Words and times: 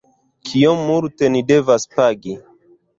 kiom 0.49 0.81
multe 0.87 1.31
ni 1.37 1.45
devas 1.55 1.89
pagi? 1.95 2.39